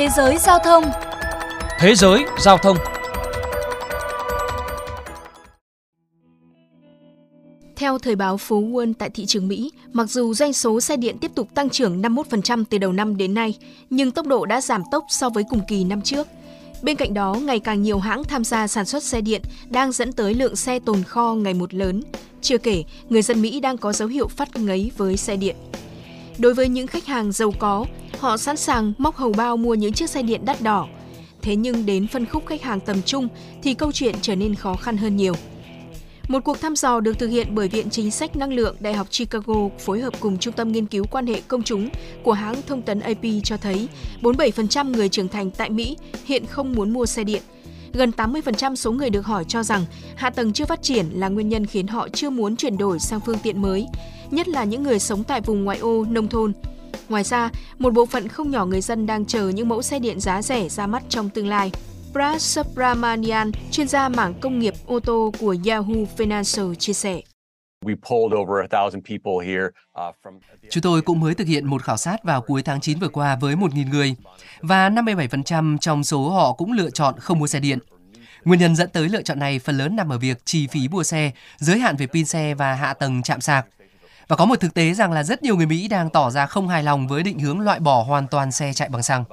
Thế 0.00 0.08
giới 0.16 0.38
giao 0.38 0.58
thông 0.58 0.84
Thế 1.78 1.94
giới 1.94 2.24
giao 2.38 2.58
thông 2.58 2.76
Theo 7.76 7.98
thời 7.98 8.16
báo 8.16 8.36
phố 8.36 8.60
Wall 8.60 8.92
tại 8.98 9.10
thị 9.10 9.26
trường 9.26 9.48
Mỹ, 9.48 9.72
mặc 9.92 10.10
dù 10.10 10.34
doanh 10.34 10.52
số 10.52 10.80
xe 10.80 10.96
điện 10.96 11.18
tiếp 11.18 11.30
tục 11.34 11.48
tăng 11.54 11.70
trưởng 11.70 12.02
51% 12.02 12.64
từ 12.70 12.78
đầu 12.78 12.92
năm 12.92 13.16
đến 13.16 13.34
nay, 13.34 13.54
nhưng 13.90 14.10
tốc 14.10 14.26
độ 14.26 14.46
đã 14.46 14.60
giảm 14.60 14.82
tốc 14.90 15.04
so 15.08 15.28
với 15.28 15.44
cùng 15.50 15.60
kỳ 15.68 15.84
năm 15.84 16.02
trước. 16.02 16.26
Bên 16.82 16.96
cạnh 16.96 17.14
đó, 17.14 17.34
ngày 17.34 17.60
càng 17.60 17.82
nhiều 17.82 17.98
hãng 17.98 18.24
tham 18.24 18.44
gia 18.44 18.66
sản 18.66 18.84
xuất 18.84 19.02
xe 19.02 19.20
điện 19.20 19.42
đang 19.70 19.92
dẫn 19.92 20.12
tới 20.12 20.34
lượng 20.34 20.56
xe 20.56 20.78
tồn 20.78 21.02
kho 21.02 21.34
ngày 21.34 21.54
một 21.54 21.74
lớn. 21.74 22.02
Chưa 22.40 22.58
kể, 22.58 22.84
người 23.08 23.22
dân 23.22 23.42
Mỹ 23.42 23.60
đang 23.60 23.78
có 23.78 23.92
dấu 23.92 24.08
hiệu 24.08 24.28
phát 24.28 24.56
ngấy 24.56 24.90
với 24.96 25.16
xe 25.16 25.36
điện. 25.36 25.56
Đối 26.40 26.54
với 26.54 26.68
những 26.68 26.86
khách 26.86 27.06
hàng 27.06 27.32
giàu 27.32 27.52
có, 27.58 27.86
họ 28.18 28.36
sẵn 28.36 28.56
sàng 28.56 28.92
móc 28.98 29.16
hầu 29.16 29.32
bao 29.32 29.56
mua 29.56 29.74
những 29.74 29.92
chiếc 29.92 30.10
xe 30.10 30.22
điện 30.22 30.44
đắt 30.44 30.60
đỏ. 30.60 30.88
Thế 31.42 31.56
nhưng 31.56 31.86
đến 31.86 32.06
phân 32.06 32.26
khúc 32.26 32.46
khách 32.46 32.62
hàng 32.62 32.80
tầm 32.80 33.02
trung 33.02 33.28
thì 33.62 33.74
câu 33.74 33.92
chuyện 33.92 34.14
trở 34.22 34.34
nên 34.34 34.54
khó 34.54 34.74
khăn 34.74 34.96
hơn 34.96 35.16
nhiều. 35.16 35.34
Một 36.28 36.44
cuộc 36.44 36.60
thăm 36.60 36.76
dò 36.76 37.00
được 37.00 37.18
thực 37.18 37.28
hiện 37.28 37.54
bởi 37.54 37.68
Viện 37.68 37.90
Chính 37.90 38.10
sách 38.10 38.36
Năng 38.36 38.52
lượng 38.52 38.76
Đại 38.80 38.94
học 38.94 39.06
Chicago 39.10 39.68
phối 39.78 40.00
hợp 40.00 40.14
cùng 40.20 40.38
Trung 40.38 40.54
tâm 40.54 40.72
Nghiên 40.72 40.86
cứu 40.86 41.04
Quan 41.10 41.26
hệ 41.26 41.40
Công 41.48 41.62
chúng 41.62 41.88
của 42.22 42.32
hãng 42.32 42.56
thông 42.66 42.82
tấn 42.82 43.00
AP 43.00 43.24
cho 43.44 43.56
thấy 43.56 43.88
47% 44.22 44.90
người 44.90 45.08
trưởng 45.08 45.28
thành 45.28 45.50
tại 45.50 45.70
Mỹ 45.70 45.96
hiện 46.24 46.46
không 46.46 46.72
muốn 46.72 46.92
mua 46.92 47.06
xe 47.06 47.24
điện. 47.24 47.42
Gần 47.92 48.12
80% 48.16 48.74
số 48.74 48.92
người 48.92 49.10
được 49.10 49.26
hỏi 49.26 49.44
cho 49.48 49.62
rằng 49.62 49.84
hạ 50.16 50.30
tầng 50.30 50.52
chưa 50.52 50.66
phát 50.66 50.82
triển 50.82 51.06
là 51.14 51.28
nguyên 51.28 51.48
nhân 51.48 51.66
khiến 51.66 51.86
họ 51.86 52.08
chưa 52.08 52.30
muốn 52.30 52.56
chuyển 52.56 52.78
đổi 52.78 52.98
sang 52.98 53.20
phương 53.20 53.38
tiện 53.42 53.62
mới, 53.62 53.86
nhất 54.30 54.48
là 54.48 54.64
những 54.64 54.82
người 54.82 54.98
sống 54.98 55.24
tại 55.24 55.40
vùng 55.40 55.64
ngoại 55.64 55.78
ô, 55.78 56.04
nông 56.04 56.28
thôn. 56.28 56.52
Ngoài 57.08 57.24
ra, 57.24 57.50
một 57.78 57.94
bộ 57.94 58.06
phận 58.06 58.28
không 58.28 58.50
nhỏ 58.50 58.66
người 58.66 58.80
dân 58.80 59.06
đang 59.06 59.24
chờ 59.24 59.48
những 59.48 59.68
mẫu 59.68 59.82
xe 59.82 59.98
điện 59.98 60.20
giá 60.20 60.42
rẻ 60.42 60.68
ra 60.68 60.86
mắt 60.86 61.02
trong 61.08 61.30
tương 61.30 61.48
lai. 61.48 61.72
Brad 62.12 62.42
Subramanian, 62.42 63.50
chuyên 63.70 63.88
gia 63.88 64.08
mảng 64.08 64.34
công 64.40 64.58
nghiệp 64.58 64.74
ô 64.86 65.00
tô 65.00 65.32
của 65.40 65.56
Yahoo 65.66 65.94
Financial 66.16 66.74
chia 66.74 66.92
sẻ. 66.92 67.20
Chúng 70.70 70.82
tôi 70.82 71.02
cũng 71.02 71.20
mới 71.20 71.34
thực 71.34 71.46
hiện 71.46 71.66
một 71.66 71.82
khảo 71.82 71.96
sát 71.96 72.24
vào 72.24 72.40
cuối 72.40 72.62
tháng 72.62 72.80
9 72.80 72.98
vừa 72.98 73.08
qua 73.08 73.36
với 73.36 73.54
1.000 73.54 73.90
người 73.90 74.14
và 74.60 74.90
57% 74.90 75.78
trong 75.78 76.04
số 76.04 76.30
họ 76.30 76.52
cũng 76.52 76.72
lựa 76.72 76.90
chọn 76.90 77.14
không 77.18 77.38
mua 77.38 77.46
xe 77.46 77.60
điện. 77.60 77.78
Nguyên 78.44 78.60
nhân 78.60 78.76
dẫn 78.76 78.90
tới 78.90 79.08
lựa 79.08 79.22
chọn 79.22 79.38
này 79.38 79.58
phần 79.58 79.78
lớn 79.78 79.96
nằm 79.96 80.08
ở 80.08 80.18
việc 80.18 80.44
chi 80.44 80.66
phí 80.66 80.88
mua 80.88 81.02
xe, 81.02 81.30
giới 81.56 81.78
hạn 81.78 81.96
về 81.96 82.06
pin 82.06 82.26
xe 82.26 82.54
và 82.54 82.74
hạ 82.74 82.94
tầng 82.94 83.22
chạm 83.22 83.40
sạc. 83.40 83.66
Và 84.28 84.36
có 84.36 84.44
một 84.44 84.60
thực 84.60 84.74
tế 84.74 84.94
rằng 84.94 85.12
là 85.12 85.22
rất 85.22 85.42
nhiều 85.42 85.56
người 85.56 85.66
Mỹ 85.66 85.88
đang 85.88 86.10
tỏ 86.10 86.30
ra 86.30 86.46
không 86.46 86.68
hài 86.68 86.82
lòng 86.82 87.08
với 87.08 87.22
định 87.22 87.38
hướng 87.38 87.60
loại 87.60 87.80
bỏ 87.80 88.02
hoàn 88.02 88.26
toàn 88.28 88.52
xe 88.52 88.72
chạy 88.72 88.88
bằng 88.88 89.02
xăng. 89.02 89.24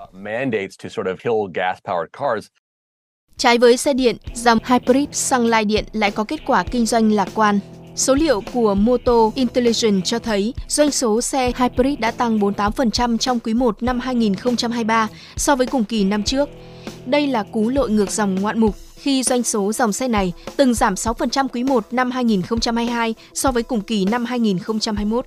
Trái 3.38 3.58
với 3.58 3.78
xe 3.78 3.94
điện, 3.94 4.18
dòng 4.34 4.60
hybrid 4.66 5.10
xăng 5.12 5.46
lai 5.46 5.66
điện 5.66 5.86
lại 5.92 6.12
có 6.12 6.24
kết 6.24 6.40
quả 6.46 6.64
kinh 6.72 6.86
doanh 6.86 7.12
lạc 7.12 7.30
quan. 7.34 7.60
Số 7.98 8.16
liệu 8.16 8.42
của 8.54 8.76
Moto 8.76 9.32
Intelligence 9.36 10.06
cho 10.06 10.20
thấy 10.20 10.54
doanh 10.68 10.92
số 10.92 11.22
xe 11.22 11.52
hybrid 11.58 12.00
đã 12.00 12.12
tăng 12.12 12.40
48% 12.40 13.18
trong 13.18 13.40
quý 13.40 13.54
1 13.54 13.84
năm 13.84 14.00
2023 14.00 15.08
so 15.36 15.56
với 15.56 15.68
cùng 15.68 15.84
kỳ 15.84 16.04
năm 16.04 16.24
trước. 16.24 16.50
Đây 17.06 17.28
là 17.28 17.44
cú 17.44 17.70
lội 17.70 17.90
ngược 17.90 18.12
dòng 18.12 18.36
ngoạn 18.36 18.60
mục 18.60 18.76
khi 18.96 19.24
doanh 19.24 19.44
số 19.44 19.74
dòng 19.74 19.94
xe 19.94 20.08
này 20.08 20.34
từng 20.56 20.74
giảm 20.74 20.94
6% 20.94 21.48
quý 21.48 21.64
1 21.64 21.86
năm 21.92 22.12
2022 22.12 23.16
so 23.34 23.52
với 23.52 23.64
cùng 23.64 23.82
kỳ 23.82 24.06
năm 24.06 24.26
2021. 24.26 25.26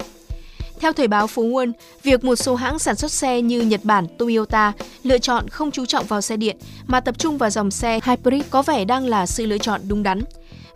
Theo 0.81 0.93
thời 0.93 1.09
báo 1.09 1.27
Phố 1.27 1.43
Quân, 1.43 1.73
việc 2.03 2.25
một 2.25 2.37
số 2.37 2.55
hãng 2.55 2.79
sản 2.79 2.97
xuất 2.97 3.13
xe 3.13 3.43
như 3.43 3.61
Nhật 3.61 3.81
Bản, 3.85 4.07
Toyota 4.19 4.73
lựa 5.03 5.19
chọn 5.19 5.49
không 5.49 5.71
chú 5.71 5.87
trọng 5.87 6.07
vào 6.07 6.21
xe 6.21 6.37
điện 6.37 6.57
mà 6.87 7.01
tập 7.01 7.19
trung 7.19 7.39
vào 7.39 7.51
dòng 7.51 7.71
xe 7.71 8.01
hybrid 8.05 8.43
có 8.51 8.63
vẻ 8.63 8.85
đang 8.85 9.07
là 9.07 9.27
sự 9.27 9.47
lựa 9.47 9.59
chọn 9.59 9.81
đúng 9.89 10.03
đắn. 10.03 10.21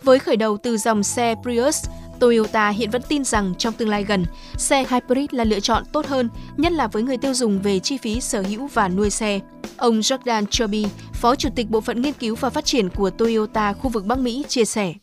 Với 0.04 0.18
khởi 0.18 0.36
đầu 0.36 0.58
từ 0.62 0.76
dòng 0.76 1.02
xe 1.02 1.34
Prius, 1.42 1.84
Toyota 2.20 2.68
hiện 2.68 2.90
vẫn 2.90 3.02
tin 3.08 3.24
rằng 3.24 3.54
trong 3.58 3.74
tương 3.74 3.88
lai 3.88 4.04
gần, 4.04 4.24
xe 4.56 4.84
hybrid 4.90 5.26
là 5.30 5.44
lựa 5.44 5.60
chọn 5.60 5.84
tốt 5.92 6.06
hơn, 6.06 6.28
nhất 6.56 6.72
là 6.72 6.86
với 6.86 7.02
người 7.02 7.16
tiêu 7.16 7.34
dùng 7.34 7.62
về 7.62 7.78
chi 7.78 7.98
phí 7.98 8.20
sở 8.20 8.42
hữu 8.42 8.66
và 8.66 8.88
nuôi 8.88 9.10
xe. 9.10 9.40
Ông 9.76 10.00
Jordan 10.00 10.46
Chobi, 10.46 10.86
Phó 11.12 11.34
Chủ 11.34 11.48
tịch 11.56 11.70
Bộ 11.70 11.80
phận 11.80 12.02
Nghiên 12.02 12.12
cứu 12.12 12.36
và 12.36 12.50
Phát 12.50 12.64
triển 12.64 12.88
của 12.90 13.10
Toyota 13.10 13.72
khu 13.72 13.90
vực 13.90 14.04
Bắc 14.06 14.18
Mỹ 14.18 14.44
chia 14.48 14.64
sẻ. 14.64 14.94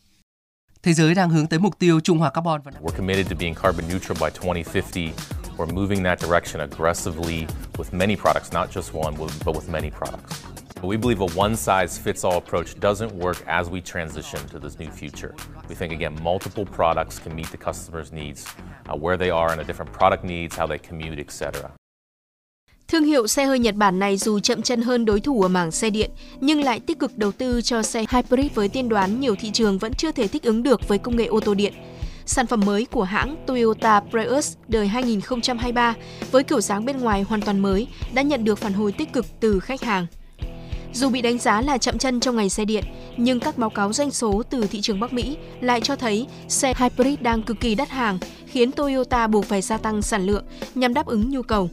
Thế 0.82 0.92
giới 0.92 1.14
đang 1.14 1.30
hướng 1.30 1.46
tới 1.46 1.58
mục 1.58 1.78
tiêu 1.78 2.00
trung 2.00 2.18
hòa 2.18 2.30
carbon 2.30 2.62
vào 2.62 2.72
năm. 2.74 2.82
We're 2.82 2.96
committed 2.96 3.26
to 3.30 3.36
being 3.40 3.54
carbon 3.54 3.84
neutral 3.88 4.18
by 4.20 4.30
2050. 4.42 5.10
We're 5.56 5.74
moving 5.74 6.04
that 6.04 6.20
direction 6.20 6.70
aggressively 6.70 7.46
with 7.78 7.98
many 7.98 8.16
products, 8.16 8.52
not 8.52 8.68
just 8.76 9.04
one, 9.04 9.14
but 9.44 9.56
with 9.56 9.72
many 9.72 9.90
products. 9.90 10.51
We 10.82 10.96
believe 10.96 11.20
a 11.20 11.26
one 11.26 11.54
size 11.54 11.96
fits 11.96 12.24
all 12.24 12.38
approach 12.38 12.80
doesn't 12.80 13.12
work 13.14 13.44
as 13.46 13.70
we 13.70 13.80
transition 13.80 14.40
to 14.48 14.58
this 14.58 14.80
new 14.80 14.90
future. 14.90 15.32
We 15.68 15.76
think, 15.76 15.92
again, 15.92 16.16
multiple 16.22 16.64
products 16.64 17.20
can 17.20 17.36
meet 17.36 17.46
the 17.52 17.56
customer's 17.56 18.12
needs, 18.12 18.46
uh, 18.88 18.96
where 18.96 19.16
they 19.16 19.30
are 19.30 19.52
in 19.52 19.60
a 19.60 19.64
different 19.64 19.92
product 19.92 20.24
needs, 20.24 20.56
how 20.56 20.66
they 20.66 20.78
commute, 20.78 21.18
etc. 21.18 21.70
Thương 22.88 23.04
hiệu 23.04 23.26
xe 23.26 23.44
hơi 23.44 23.58
Nhật 23.58 23.74
Bản 23.74 23.98
này 23.98 24.16
dù 24.16 24.40
chậm 24.40 24.62
chân 24.62 24.82
hơn 24.82 25.04
đối 25.04 25.20
thủ 25.20 25.42
ở 25.42 25.48
mảng 25.48 25.70
xe 25.70 25.90
điện, 25.90 26.10
nhưng 26.40 26.64
lại 26.64 26.80
tích 26.80 26.98
cực 26.98 27.18
đầu 27.18 27.32
tư 27.32 27.62
cho 27.62 27.82
xe 27.82 28.04
hybrid 28.10 28.52
với 28.54 28.68
tiên 28.68 28.88
đoán 28.88 29.20
nhiều 29.20 29.34
thị 29.40 29.50
trường 29.50 29.78
vẫn 29.78 29.94
chưa 29.94 30.12
thể 30.12 30.28
thích 30.28 30.42
ứng 30.42 30.62
được 30.62 30.88
với 30.88 30.98
công 30.98 31.16
nghệ 31.16 31.26
ô 31.26 31.40
tô 31.40 31.54
điện. 31.54 31.72
Sản 32.26 32.46
phẩm 32.46 32.60
mới 32.66 32.84
của 32.84 33.04
hãng 33.04 33.36
Toyota 33.46 34.00
Prius 34.10 34.56
đời 34.68 34.88
2023 34.88 35.94
với 36.30 36.44
kiểu 36.44 36.60
dáng 36.60 36.84
bên 36.84 37.00
ngoài 37.00 37.22
hoàn 37.22 37.40
toàn 37.40 37.58
mới 37.58 37.88
đã 38.14 38.22
nhận 38.22 38.44
được 38.44 38.58
phản 38.58 38.72
hồi 38.72 38.92
tích 38.92 39.12
cực 39.12 39.26
từ 39.40 39.60
khách 39.60 39.82
hàng. 39.82 40.06
Dù 40.94 41.08
bị 41.08 41.22
đánh 41.22 41.38
giá 41.38 41.60
là 41.60 41.78
chậm 41.78 41.98
chân 41.98 42.20
trong 42.20 42.36
ngành 42.36 42.50
xe 42.50 42.64
điện, 42.64 42.84
nhưng 43.16 43.40
các 43.40 43.58
báo 43.58 43.70
cáo 43.70 43.92
doanh 43.92 44.10
số 44.10 44.42
từ 44.50 44.66
thị 44.66 44.80
trường 44.80 45.00
Bắc 45.00 45.12
Mỹ 45.12 45.36
lại 45.60 45.80
cho 45.80 45.96
thấy 45.96 46.26
xe 46.48 46.74
hybrid 46.76 47.20
đang 47.20 47.42
cực 47.42 47.60
kỳ 47.60 47.74
đắt 47.74 47.88
hàng, 47.88 48.18
khiến 48.46 48.72
Toyota 48.72 49.26
buộc 49.26 49.44
phải 49.44 49.62
gia 49.62 49.78
tăng 49.78 50.02
sản 50.02 50.26
lượng 50.26 50.44
nhằm 50.74 50.94
đáp 50.94 51.06
ứng 51.06 51.30
nhu 51.30 51.42
cầu. 51.42 51.70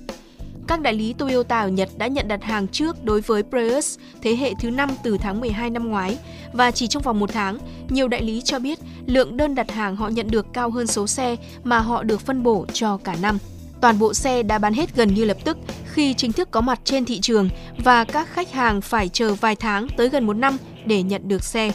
Các 0.68 0.82
đại 0.82 0.94
lý 0.94 1.14
Toyota 1.14 1.60
ở 1.60 1.68
Nhật 1.68 1.90
đã 1.98 2.08
nhận 2.08 2.28
đặt 2.28 2.44
hàng 2.44 2.68
trước 2.68 3.04
đối 3.04 3.22
với 3.22 3.44
Prius 3.44 3.98
thế 4.22 4.36
hệ 4.36 4.54
thứ 4.62 4.70
5 4.70 4.90
từ 5.04 5.18
tháng 5.18 5.40
12 5.40 5.70
năm 5.70 5.90
ngoái 5.90 6.18
và 6.54 6.72
chỉ 6.72 6.88
trong 6.88 7.04
vòng 7.04 7.20
một 7.20 7.30
tháng, 7.34 7.58
nhiều 7.90 8.08
đại 8.08 8.22
lý 8.22 8.42
cho 8.42 8.60
biết 8.60 8.80
lượng 9.06 9.38
đơn 9.38 9.56
đặt 9.56 9.72
hàng 9.72 9.96
họ 9.96 10.10
nhận 10.10 10.32
được 10.32 10.46
cao 10.54 10.70
hơn 10.70 10.88
số 10.88 11.08
xe 11.08 11.36
mà 11.64 11.80
họ 11.80 12.04
được 12.04 12.22
phân 12.22 12.44
bổ 12.44 12.66
cho 12.74 12.98
cả 12.98 13.16
năm. 13.22 13.38
Toàn 13.82 14.00
bộ 14.00 14.14
xe 14.14 14.44
đã 14.44 14.58
bán 14.58 14.74
hết 14.74 14.96
gần 14.96 15.14
như 15.14 15.26
lập 15.26 15.38
tức 15.44 15.58
khi 15.92 16.14
chính 16.14 16.32
thức 16.32 16.52
có 16.52 16.62
mặt 16.62 16.80
trên 16.84 17.06
thị 17.06 17.20
trường 17.20 17.50
và 17.78 18.04
các 18.04 18.28
khách 18.34 18.52
hàng 18.52 18.82
phải 18.82 19.10
chờ 19.10 19.34
vài 19.34 19.56
tháng 19.56 19.88
tới 19.98 20.10
gần 20.10 20.26
một 20.28 20.34
năm 20.34 20.58
để 20.86 21.04
nhận 21.04 21.28
được 21.28 21.44
xe. 21.44 21.72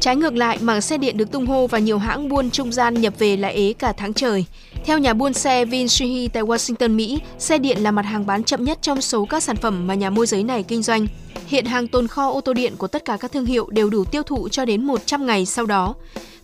Trái 0.00 0.16
ngược 0.16 0.34
lại, 0.34 0.58
mảng 0.60 0.80
xe 0.80 0.98
điện 0.98 1.16
được 1.16 1.30
tung 1.32 1.46
hô 1.46 1.66
và 1.66 1.78
nhiều 1.78 1.98
hãng 1.98 2.28
buôn 2.28 2.50
trung 2.50 2.72
gian 2.72 2.94
nhập 2.94 3.14
về 3.18 3.36
lại 3.36 3.54
ế 3.54 3.72
cả 3.72 3.92
tháng 3.92 4.14
trời. 4.14 4.44
Theo 4.84 4.98
nhà 4.98 5.14
buôn 5.14 5.32
xe 5.32 5.64
Vinsuhi 5.64 6.28
tại 6.28 6.42
Washington, 6.42 6.90
Mỹ, 6.90 7.20
xe 7.38 7.58
điện 7.58 7.78
là 7.82 7.90
mặt 7.90 8.02
hàng 8.02 8.26
bán 8.26 8.44
chậm 8.44 8.64
nhất 8.64 8.78
trong 8.82 9.00
số 9.00 9.24
các 9.24 9.42
sản 9.42 9.56
phẩm 9.56 9.86
mà 9.86 9.94
nhà 9.94 10.10
môi 10.10 10.26
giới 10.26 10.42
này 10.42 10.62
kinh 10.62 10.82
doanh. 10.82 11.06
Hiện 11.46 11.64
hàng 11.64 11.88
tồn 11.88 12.08
kho 12.08 12.30
ô 12.30 12.40
tô 12.40 12.52
điện 12.52 12.74
của 12.78 12.86
tất 12.86 13.04
cả 13.04 13.16
các 13.20 13.32
thương 13.32 13.46
hiệu 13.46 13.66
đều 13.70 13.90
đủ 13.90 14.04
tiêu 14.04 14.22
thụ 14.22 14.48
cho 14.48 14.64
đến 14.64 14.84
100 14.84 15.26
ngày 15.26 15.46
sau 15.46 15.66
đó. 15.66 15.94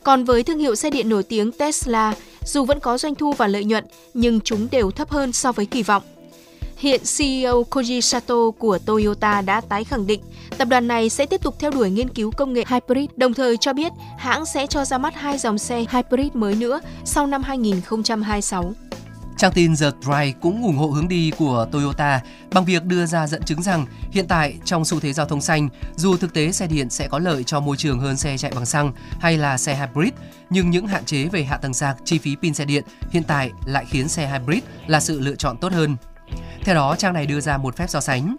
Còn 0.02 0.24
với 0.24 0.42
thương 0.42 0.58
hiệu 0.58 0.74
xe 0.74 0.90
điện 0.90 1.08
nổi 1.08 1.22
tiếng 1.22 1.52
Tesla, 1.52 2.14
dù 2.44 2.64
vẫn 2.64 2.80
có 2.80 2.98
doanh 2.98 3.14
thu 3.14 3.32
và 3.32 3.46
lợi 3.46 3.64
nhuận, 3.64 3.84
nhưng 4.14 4.40
chúng 4.40 4.68
đều 4.70 4.90
thấp 4.90 5.10
hơn 5.10 5.32
so 5.32 5.52
với 5.52 5.66
kỳ 5.66 5.82
vọng. 5.82 6.02
Hiện 6.76 7.00
CEO 7.18 7.62
Koji 7.70 8.00
Sato 8.00 8.50
của 8.58 8.78
Toyota 8.78 9.40
đã 9.40 9.60
tái 9.60 9.84
khẳng 9.84 10.06
định 10.06 10.20
tập 10.58 10.68
đoàn 10.68 10.88
này 10.88 11.08
sẽ 11.08 11.26
tiếp 11.26 11.42
tục 11.42 11.54
theo 11.58 11.70
đuổi 11.70 11.90
nghiên 11.90 12.08
cứu 12.08 12.30
công 12.30 12.52
nghệ 12.52 12.64
hybrid, 12.68 13.10
đồng 13.16 13.34
thời 13.34 13.56
cho 13.56 13.72
biết 13.72 13.92
hãng 14.18 14.46
sẽ 14.46 14.66
cho 14.66 14.84
ra 14.84 14.98
mắt 14.98 15.14
hai 15.14 15.38
dòng 15.38 15.58
xe 15.58 15.84
hybrid 15.90 16.32
mới 16.34 16.54
nữa 16.54 16.80
sau 17.04 17.26
năm 17.26 17.42
2026. 17.42 18.74
Trang 19.42 19.52
tin 19.52 19.76
The 19.76 19.90
Drive 20.00 20.32
cũng 20.40 20.62
ủng 20.62 20.76
hộ 20.76 20.86
hướng 20.86 21.08
đi 21.08 21.32
của 21.38 21.66
Toyota 21.72 22.20
bằng 22.52 22.64
việc 22.64 22.84
đưa 22.84 23.06
ra 23.06 23.26
dẫn 23.26 23.42
chứng 23.42 23.62
rằng 23.62 23.86
hiện 24.10 24.26
tại 24.28 24.58
trong 24.64 24.84
xu 24.84 25.00
thế 25.00 25.12
giao 25.12 25.26
thông 25.26 25.40
xanh, 25.40 25.68
dù 25.96 26.16
thực 26.16 26.34
tế 26.34 26.52
xe 26.52 26.66
điện 26.66 26.90
sẽ 26.90 27.08
có 27.08 27.18
lợi 27.18 27.44
cho 27.44 27.60
môi 27.60 27.76
trường 27.76 28.00
hơn 28.00 28.16
xe 28.16 28.38
chạy 28.38 28.52
bằng 28.54 28.66
xăng 28.66 28.92
hay 29.20 29.38
là 29.38 29.58
xe 29.58 29.74
hybrid, 29.74 30.12
nhưng 30.50 30.70
những 30.70 30.86
hạn 30.86 31.04
chế 31.04 31.24
về 31.24 31.44
hạ 31.44 31.56
tầng 31.56 31.74
sạc, 31.74 31.96
chi 32.04 32.18
phí 32.18 32.36
pin 32.36 32.54
xe 32.54 32.64
điện 32.64 32.84
hiện 33.10 33.22
tại 33.22 33.50
lại 33.64 33.84
khiến 33.90 34.08
xe 34.08 34.26
hybrid 34.26 34.62
là 34.86 35.00
sự 35.00 35.20
lựa 35.20 35.34
chọn 35.34 35.56
tốt 35.56 35.72
hơn. 35.72 35.96
Theo 36.64 36.74
đó, 36.74 36.96
trang 36.98 37.14
này 37.14 37.26
đưa 37.26 37.40
ra 37.40 37.58
một 37.58 37.76
phép 37.76 37.90
so 37.90 38.00
sánh. 38.00 38.36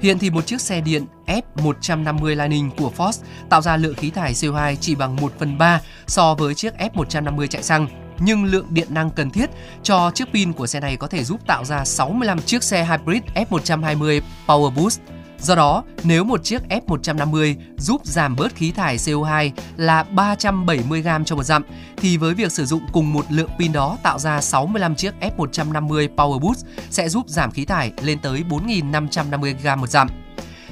Hiện 0.00 0.18
thì 0.18 0.30
một 0.30 0.46
chiếc 0.46 0.60
xe 0.60 0.80
điện 0.80 1.06
F150 1.26 2.26
Lightning 2.26 2.70
của 2.78 2.92
Ford 2.96 3.22
tạo 3.50 3.62
ra 3.62 3.76
lượng 3.76 3.94
khí 3.94 4.10
thải 4.10 4.32
CO2 4.32 4.76
chỉ 4.80 4.94
bằng 4.94 5.16
1 5.16 5.32
phần 5.38 5.58
3 5.58 5.80
so 6.06 6.34
với 6.34 6.54
chiếc 6.54 6.74
F150 6.94 7.46
chạy 7.46 7.62
xăng, 7.62 7.86
nhưng 8.18 8.44
lượng 8.44 8.66
điện 8.70 8.88
năng 8.90 9.10
cần 9.10 9.30
thiết 9.30 9.50
cho 9.82 10.10
chiếc 10.14 10.28
pin 10.32 10.52
của 10.52 10.66
xe 10.66 10.80
này 10.80 10.96
có 10.96 11.06
thể 11.06 11.24
giúp 11.24 11.46
tạo 11.46 11.64
ra 11.64 11.84
65 11.84 12.42
chiếc 12.42 12.62
xe 12.62 12.84
hybrid 12.84 13.22
F120 13.34 14.20
Power 14.46 14.70
Boost. 14.70 15.00
Do 15.40 15.54
đó, 15.54 15.84
nếu 16.04 16.24
một 16.24 16.44
chiếc 16.44 16.62
F150 16.68 17.54
giúp 17.78 18.00
giảm 18.04 18.36
bớt 18.36 18.54
khí 18.54 18.72
thải 18.72 18.96
CO2 18.96 19.50
là 19.76 20.02
370 20.02 21.02
g 21.02 21.08
cho 21.24 21.36
một 21.36 21.42
dặm, 21.42 21.62
thì 21.96 22.16
với 22.16 22.34
việc 22.34 22.52
sử 22.52 22.66
dụng 22.66 22.86
cùng 22.92 23.12
một 23.12 23.26
lượng 23.28 23.50
pin 23.58 23.72
đó 23.72 23.98
tạo 24.02 24.18
ra 24.18 24.40
65 24.40 24.94
chiếc 24.94 25.14
F150 25.20 26.08
Power 26.16 26.38
Boost 26.38 26.66
sẽ 26.90 27.08
giúp 27.08 27.28
giảm 27.28 27.50
khí 27.50 27.64
thải 27.64 27.92
lên 28.02 28.18
tới 28.18 28.44
4.550 28.48 29.54
g 29.62 29.80
một 29.80 29.86
dặm. 29.86 30.08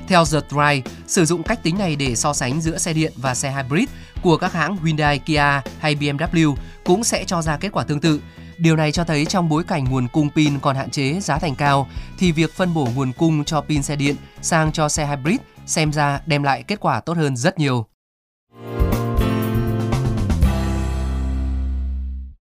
Theo 0.09 0.25
The 0.25 0.39
Drive, 0.49 0.83
sử 1.07 1.25
dụng 1.25 1.43
cách 1.43 1.63
tính 1.63 1.79
này 1.79 1.97
để 1.97 2.17
so 2.17 2.33
sánh 2.33 2.61
giữa 2.61 2.79
xe 2.79 2.93
điện 2.93 3.13
và 3.17 3.35
xe 3.35 3.51
hybrid 3.51 3.89
của 4.23 4.37
các 4.37 4.53
hãng 4.53 4.77
Hyundai, 4.85 5.19
Kia 5.19 5.61
hay 5.79 5.95
BMW 5.95 6.55
cũng 6.85 7.05
sẽ 7.05 7.25
cho 7.25 7.43
ra 7.43 7.57
kết 7.57 7.73
quả 7.73 7.85
tương 7.85 8.01
tự. 8.01 8.21
Điều 8.59 8.77
này 8.77 8.93
cho 8.93 9.05
thấy 9.05 9.25
trong 9.25 9.49
bối 9.49 9.65
cảnh 9.65 9.85
nguồn 9.85 10.09
cung 10.09 10.31
pin 10.31 10.59
còn 10.61 10.77
hạn 10.77 10.91
chế, 10.91 11.21
giá 11.21 11.39
thành 11.39 11.55
cao, 11.55 11.89
thì 12.19 12.33
việc 12.33 12.55
phân 12.55 12.75
bổ 12.75 12.89
nguồn 12.95 13.13
cung 13.13 13.45
cho 13.45 13.61
pin 13.61 13.83
xe 13.83 13.97
điện 13.97 14.17
sang 14.43 14.73
cho 14.73 14.89
xe 14.89 15.07
hybrid 15.07 15.39
xem 15.67 15.93
ra 15.93 16.21
đem 16.27 16.43
lại 16.43 16.63
kết 16.63 16.81
quả 16.81 17.01
tốt 17.01 17.17
hơn 17.17 17.37
rất 17.37 17.59
nhiều. 17.59 17.87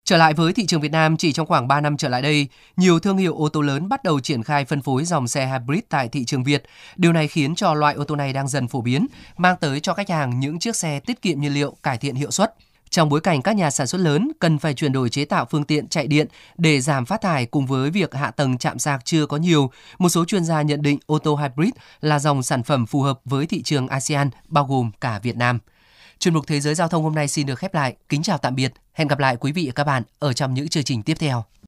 Trở 0.05 0.17
lại 0.17 0.33
với 0.33 0.53
thị 0.53 0.65
trường 0.65 0.81
Việt 0.81 0.91
Nam, 0.91 1.17
chỉ 1.17 1.33
trong 1.33 1.47
khoảng 1.47 1.67
3 1.67 1.81
năm 1.81 1.97
trở 1.97 2.09
lại 2.09 2.21
đây, 2.21 2.47
nhiều 2.77 2.99
thương 2.99 3.17
hiệu 3.17 3.35
ô 3.35 3.49
tô 3.49 3.61
lớn 3.61 3.89
bắt 3.89 4.03
đầu 4.03 4.19
triển 4.19 4.43
khai 4.43 4.65
phân 4.65 4.81
phối 4.81 5.05
dòng 5.05 5.27
xe 5.27 5.47
hybrid 5.47 5.83
tại 5.89 6.09
thị 6.09 6.25
trường 6.25 6.43
Việt. 6.43 6.63
Điều 6.95 7.13
này 7.13 7.27
khiến 7.27 7.55
cho 7.55 7.73
loại 7.73 7.95
ô 7.95 8.03
tô 8.03 8.15
này 8.15 8.33
đang 8.33 8.47
dần 8.47 8.67
phổ 8.67 8.81
biến, 8.81 9.07
mang 9.37 9.55
tới 9.61 9.79
cho 9.79 9.93
khách 9.93 10.09
hàng 10.09 10.39
những 10.39 10.59
chiếc 10.59 10.75
xe 10.75 10.99
tiết 10.99 11.21
kiệm 11.21 11.41
nhiên 11.41 11.53
liệu, 11.53 11.75
cải 11.83 11.97
thiện 11.97 12.15
hiệu 12.15 12.31
suất. 12.31 12.55
Trong 12.89 13.09
bối 13.09 13.21
cảnh 13.21 13.41
các 13.41 13.55
nhà 13.55 13.71
sản 13.71 13.87
xuất 13.87 14.01
lớn 14.01 14.31
cần 14.39 14.59
phải 14.59 14.73
chuyển 14.73 14.91
đổi 14.91 15.09
chế 15.09 15.25
tạo 15.25 15.47
phương 15.51 15.63
tiện 15.63 15.87
chạy 15.87 16.07
điện 16.07 16.27
để 16.57 16.81
giảm 16.81 17.05
phát 17.05 17.21
thải 17.21 17.45
cùng 17.45 17.65
với 17.65 17.89
việc 17.89 18.13
hạ 18.13 18.31
tầng 18.31 18.57
chạm 18.57 18.79
sạc 18.79 19.05
chưa 19.05 19.25
có 19.25 19.37
nhiều, 19.37 19.71
một 19.97 20.09
số 20.09 20.25
chuyên 20.25 20.45
gia 20.45 20.61
nhận 20.61 20.81
định 20.81 20.99
ô 21.05 21.19
tô 21.19 21.35
hybrid 21.35 21.71
là 22.01 22.19
dòng 22.19 22.43
sản 22.43 22.63
phẩm 22.63 22.85
phù 22.85 23.01
hợp 23.01 23.19
với 23.25 23.45
thị 23.45 23.61
trường 23.61 23.87
ASEAN 23.87 24.29
bao 24.47 24.65
gồm 24.65 24.91
cả 25.01 25.19
Việt 25.19 25.35
Nam. 25.35 25.59
Chuyên 26.19 26.33
mục 26.33 26.47
Thế 26.47 26.59
giới 26.59 26.75
Giao 26.75 26.87
thông 26.87 27.03
hôm 27.03 27.15
nay 27.15 27.27
xin 27.27 27.45
được 27.45 27.59
khép 27.59 27.73
lại. 27.73 27.95
Kính 28.09 28.23
chào 28.23 28.37
tạm 28.37 28.55
biệt. 28.55 28.73
Hẹn 28.93 29.07
gặp 29.07 29.19
lại 29.19 29.37
quý 29.39 29.51
vị 29.51 29.65
và 29.65 29.71
các 29.73 29.83
bạn 29.83 30.03
ở 30.19 30.33
trong 30.33 30.53
những 30.53 30.67
chương 30.67 30.83
trình 30.83 31.03
tiếp 31.03 31.17
theo. 31.19 31.43